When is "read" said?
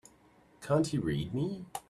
1.01-1.31